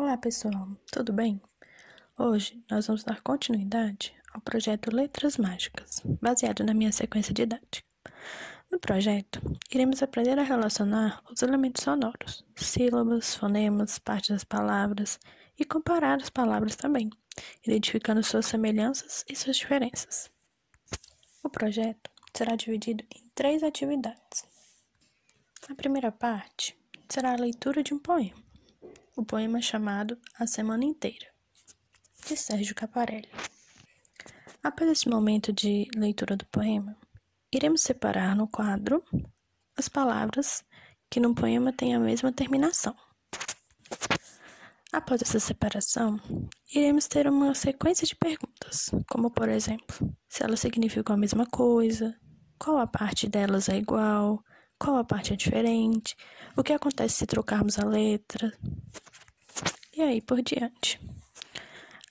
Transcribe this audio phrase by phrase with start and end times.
[0.00, 1.38] Olá pessoal, tudo bem?
[2.16, 7.86] Hoje nós vamos dar continuidade ao projeto Letras Mágicas, baseado na minha sequência didática.
[8.72, 15.20] No projeto, iremos aprender a relacionar os elementos sonoros, sílabas, fonemas, partes das palavras
[15.58, 17.10] e comparar as palavras também,
[17.66, 20.30] identificando suas semelhanças e suas diferenças.
[21.44, 24.46] O projeto será dividido em três atividades.
[25.68, 26.74] A primeira parte
[27.06, 28.49] será a leitura de um poema
[29.16, 31.26] o poema chamado A Semana Inteira,
[32.26, 33.28] de Sérgio Caparelli.
[34.62, 36.96] Após esse momento de leitura do poema,
[37.52, 39.02] iremos separar no quadro
[39.76, 40.62] as palavras
[41.10, 42.94] que no poema têm a mesma terminação.
[44.92, 46.20] Após essa separação,
[46.74, 52.16] iremos ter uma sequência de perguntas, como por exemplo, se elas significam a mesma coisa,
[52.58, 54.42] qual a parte delas é igual,
[54.80, 56.16] qual a parte é diferente?
[56.56, 58.50] O que acontece se trocarmos a letra?
[59.94, 60.98] E aí por diante.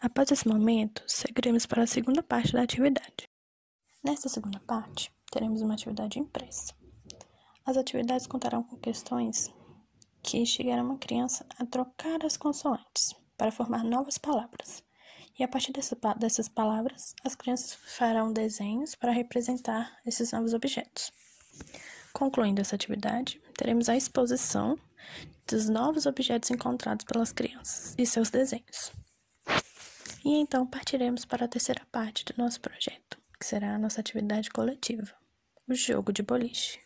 [0.00, 3.30] Após esse momento, seguiremos para a segunda parte da atividade.
[4.04, 6.74] Nesta segunda parte, teremos uma atividade impressa.
[7.64, 9.48] As atividades contarão com questões
[10.20, 14.82] que instigarão uma criança a trocar as consoantes para formar novas palavras.
[15.38, 21.12] E a partir dessa, dessas palavras, as crianças farão desenhos para representar esses novos objetos.
[22.16, 24.78] Concluindo essa atividade, teremos a exposição
[25.46, 28.90] dos novos objetos encontrados pelas crianças e seus desenhos.
[30.24, 34.48] E então partiremos para a terceira parte do nosso projeto, que será a nossa atividade
[34.48, 35.12] coletiva,
[35.68, 36.80] o jogo de boliche.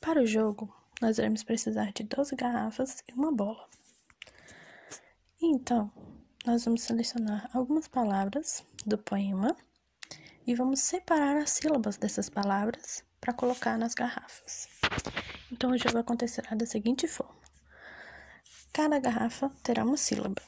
[0.00, 3.68] Para o jogo, nós iremos precisar de 12 garrafas e uma bola.
[5.42, 5.90] Então,
[6.46, 9.56] nós vamos selecionar algumas palavras do poema
[10.46, 14.68] e vamos separar as sílabas dessas palavras para colocar nas garrafas.
[15.50, 17.42] Então o jogo acontecerá da seguinte forma:
[18.72, 20.40] cada garrafa terá uma sílaba.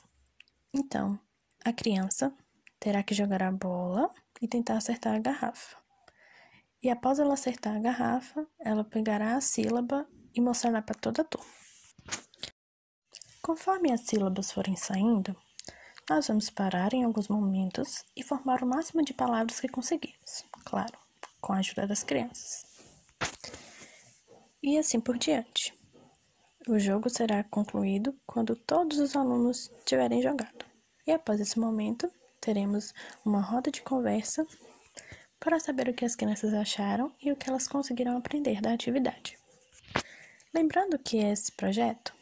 [0.72, 1.18] Então,
[1.64, 2.32] a criança
[2.78, 4.08] terá que jogar a bola
[4.40, 5.76] e tentar acertar a garrafa.
[6.80, 11.24] E após ela acertar a garrafa, ela pegará a sílaba e mostrará para toda a
[11.24, 11.50] turma.
[13.42, 15.34] Conforme as sílabas forem saindo,
[16.08, 20.96] nós vamos parar em alguns momentos e formar o máximo de palavras que conseguirmos, claro,
[21.40, 22.67] com a ajuda das crianças
[24.62, 25.74] e assim por diante.
[26.68, 30.66] O jogo será concluído quando todos os alunos tiverem jogado.
[31.06, 32.92] E após esse momento, teremos
[33.24, 34.46] uma roda de conversa
[35.40, 39.38] para saber o que as crianças acharam e o que elas conseguiram aprender da atividade.
[40.52, 42.12] Lembrando que esse projeto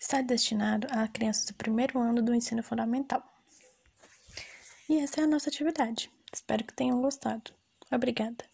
[0.00, 3.22] está destinado a crianças do primeiro ano do ensino fundamental.
[4.88, 6.10] E essa é a nossa atividade.
[6.32, 7.52] Espero que tenham gostado.
[7.92, 8.49] Obrigada.